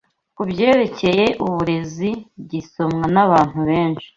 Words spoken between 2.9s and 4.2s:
n’abantu benshi